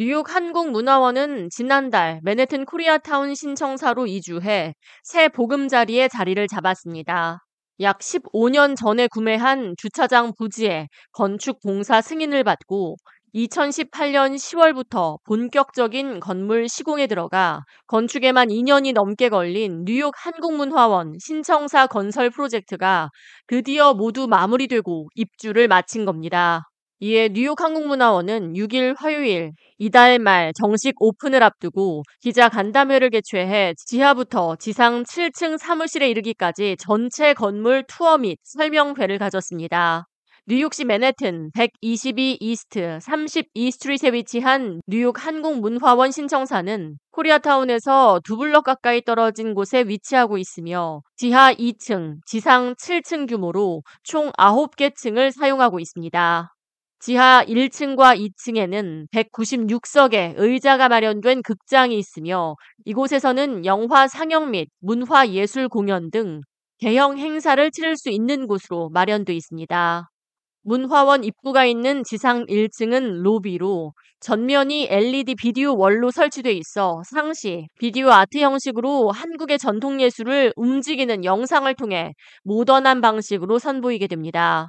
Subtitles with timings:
[0.00, 4.72] 뉴욕 한국문화원은 지난달 맨해튼 코리아타운 신청사로 이주해
[5.04, 7.44] 새 보금자리에 자리를 잡았습니다.
[7.82, 12.96] 약 15년 전에 구매한 주차장 부지에 건축 공사 승인을 받고
[13.34, 23.10] 2018년 10월부터 본격적인 건물 시공에 들어가 건축에만 2년이 넘게 걸린 뉴욕 한국문화원 신청사 건설 프로젝트가
[23.46, 26.69] 드디어 모두 마무리되고 입주를 마친 겁니다.
[27.02, 35.04] 이에 뉴욕 한국문화원은 6일 화요일 이달 말 정식 오픈을 앞두고 기자 간담회를 개최해 지하부터 지상
[35.04, 40.08] 7층 사무실에 이르기까지 전체 건물 투어 및 설명회를 가졌습니다.
[40.46, 49.54] 뉴욕시 맨해튼 122 East 32 Street에 위치한 뉴욕 한국문화원 신청사는 코리아타운에서 두 블럭 가까이 떨어진
[49.54, 56.50] 곳에 위치하고 있으며 지하 2층, 지상 7층 규모로 총 9개 층을 사용하고 있습니다.
[57.02, 66.10] 지하 1층과 2층에는 196석의 의자가 마련된 극장이 있으며 이곳에서는 영화 상영 및 문화 예술 공연
[66.10, 66.42] 등
[66.78, 70.10] 대형 행사를 치를 수 있는 곳으로 마련되어 있습니다.
[70.62, 78.36] 문화원 입구가 있는 지상 1층은 로비로 전면이 LED 비디오 월로 설치돼 있어 상시 비디오 아트
[78.40, 82.12] 형식으로 한국의 전통 예술을 움직이는 영상을 통해
[82.44, 84.68] 모던한 방식으로 선보이게 됩니다.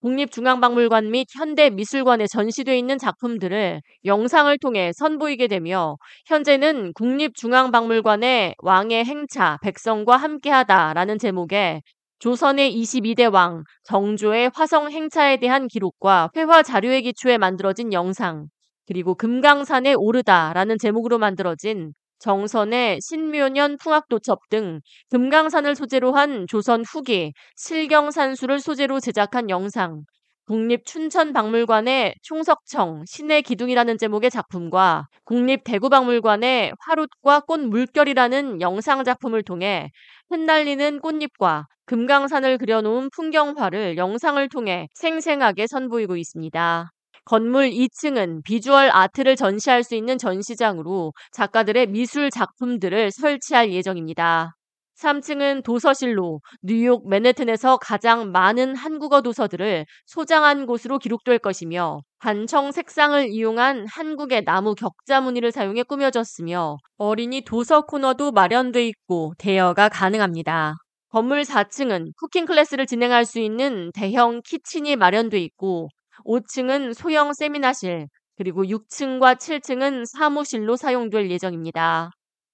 [0.00, 10.16] 국립중앙박물관 및 현대미술관에 전시돼 있는 작품들을 영상을 통해 선보이게 되며 현재는 국립중앙박물관의 왕의 행차 백성과
[10.16, 11.82] 함께하다라는 제목의
[12.18, 18.46] 조선의 22대 왕 정조의 화성 행차에 대한 기록과 회화 자료에 기초해 만들어진 영상
[18.86, 28.60] 그리고 금강산에 오르다라는 제목으로 만들어진 정선의 신묘년 풍악도첩 등 금강산을 소재로 한 조선 후기 실경산수를
[28.60, 30.04] 소재로 제작한 영상,
[30.46, 39.90] 국립춘천박물관의 총석청 신의 기둥이라는 제목의 작품과 국립대구박물관의 화롯과 꽃 물결이라는 영상 작품을 통해
[40.30, 46.90] 흩날리는 꽃잎과 금강산을 그려놓은 풍경화를 영상을 통해 생생하게 선보이고 있습니다.
[47.24, 54.54] 건물 2층은 비주얼 아트를 전시할 수 있는 전시장으로 작가들의 미술 작품들을 설치할 예정입니다.
[55.00, 63.86] 3층은 도서실로 뉴욕 맨해튼에서 가장 많은 한국어 도서들을 소장한 곳으로 기록될 것이며 단청 색상을 이용한
[63.88, 70.74] 한국의 나무 격자 무늬를 사용해 꾸며졌으며 어린이 도서 코너도 마련돼 있고 대여가 가능합니다.
[71.08, 75.88] 건물 4층은 cooking class를 진행할 수 있는 대형 kitchen이 마련돼 있고
[76.24, 82.10] 5층은 소형 세미나실, 그리고 6층과 7층은 사무실로 사용될 예정입니다.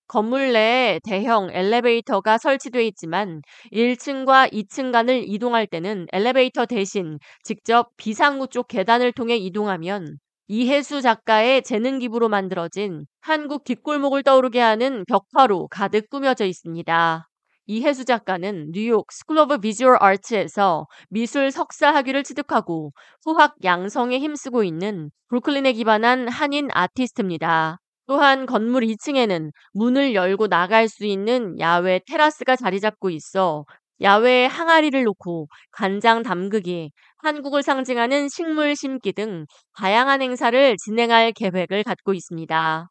[0.08, 8.48] 건물 내에 대형 엘리베이터가 설치되어 있지만 1층과 2층 간을 이동할 때는 엘리베이터 대신 직접 비상구
[8.48, 16.08] 쪽 계단을 통해 이동하면 이혜수 작가의 재능 기부로 만들어진 한국 뒷골목을 떠오르게 하는 벽화로 가득
[16.08, 17.28] 꾸며져 있습니다.
[17.66, 22.92] 이혜수 작가는 뉴욕 School of Visual Arts에서 미술 석사 학위를 취득하고
[23.24, 27.78] 후학 양성에 힘쓰고 있는 브루클린에 기반한 한인 아티스트입니다.
[28.06, 33.64] 또한 건물 2층에는 문을 열고 나갈 수 있는 야외 테라스가 자리 잡고 있어
[34.00, 42.14] 야외에 항아리를 놓고 간장 담그기, 한국을 상징하는 식물 심기 등 다양한 행사를 진행할 계획을 갖고
[42.14, 42.88] 있습니다.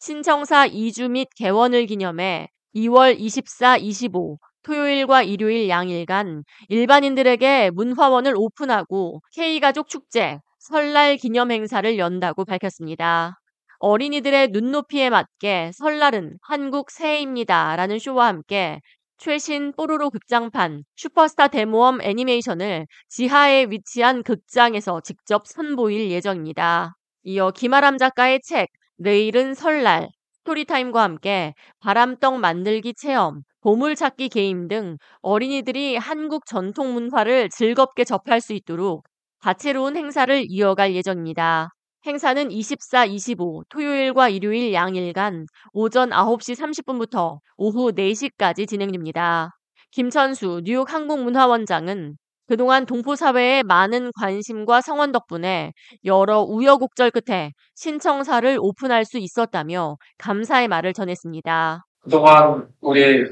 [0.00, 9.88] 신청사 이주 및 개원을 기념해 2월 24, 25 토요일과 일요일 양일간 일반인들에게 문화원을 오픈하고 K가족
[9.88, 13.38] 축제, 설날 기념 행사를 연다고 밝혔습니다.
[13.78, 17.76] 어린이들의 눈높이에 맞게 설날은 한국 새해입니다.
[17.76, 18.80] 라는 쇼와 함께
[19.18, 26.94] 최신 뽀로로 극장판 슈퍼스타 대모험 애니메이션을 지하에 위치한 극장에서 직접 선보일 예정입니다.
[27.24, 30.08] 이어 김아람 작가의 책 내일은 설날
[30.48, 38.54] storytime과 함께 바람떡 만들기 체험, 보물찾기 게임 등 어린이들이 한국 전통 문화를 즐겁게 접할 수
[38.54, 39.04] 있도록
[39.40, 41.68] 다채로운 행사를 이어갈 예정입니다.
[42.06, 49.50] 행사는 24, 25 토요일과 일요일 양일간 오전 9시 30분부터 오후 4시까지 진행됩니다.
[49.90, 52.16] 김천수 뉴욕 한국문화원장은
[52.48, 55.74] 그동안 동포사회의 많은 관심과 성원 덕분에
[56.06, 61.84] 여러 우여곡절 끝에 신청사를 오픈할 수 있었다며 감사의 말을 전했습니다.
[62.00, 63.26] 그동안 우리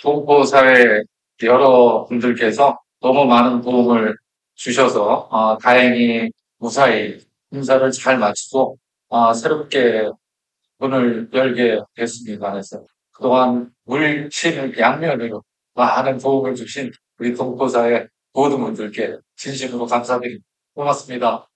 [0.00, 1.02] 동포사회
[1.42, 4.16] 여러 분들께서 너무 많은 도움을
[4.54, 7.18] 주셔서 어, 다행히 무사히
[7.50, 8.78] 인사를 잘 마치고
[9.08, 10.08] 어, 새롭게
[10.78, 12.52] 문을 열게 됐습니다.
[12.52, 15.42] 그래서 그동안 물친 양면으로
[15.74, 20.44] 많은 도움을 주신 우리 동포사회 모든 분들께 진심으로 감사드립니다.
[20.74, 21.48] 고맙습니다.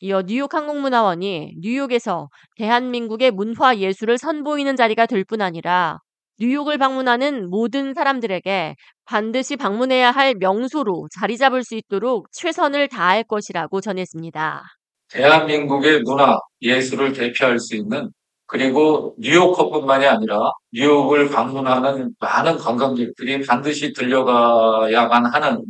[0.00, 5.98] 이어 뉴욕 항공문화원이 뉴욕에서 대한민국의 문화 예술을 선보이는 자리가 될 뿐 아니라
[6.38, 8.74] 뉴욕을 방문하는 모든 사람들에게
[9.06, 14.62] 반드시 방문해야 할 명소로 자리 잡을 수 있도록 최선을 다할 것이라고 전했습니다.
[15.08, 18.10] 대한민국의 문화, 예술을 대표할 수 있는
[18.46, 20.38] 그리고 뉴요커뿐만이 아니라
[20.72, 25.64] 뉴욕을 방문하는 많은 관광객들이 반드시 들려가야만 하는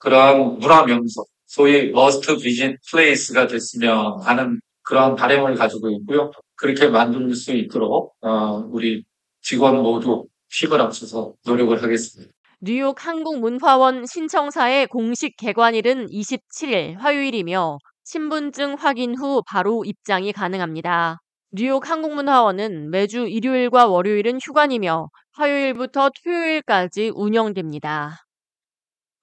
[0.00, 6.32] 그러한 문화 명소, 소위 must visit place가 됐으면 하는 그러한 바램을 가지고 있고요.
[6.56, 9.04] 그렇게 만들 수 있도록 어, 우리
[9.42, 12.32] 직원 모두 힘을 합쳐서 노력을 하겠습니다.
[12.60, 21.20] 뉴욕 한국문화원 신청사의 공식 개관일은 27일 화요일이며 신분증 확인 후 바로 입장이 가능합니다.
[21.52, 28.18] 뉴욕 한국문화원은 매주 일요일과 월요일은 휴관이며 화요일부터 토요일까지 운영됩니다.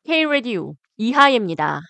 [0.07, 1.81] K-Radio 이하예입니다.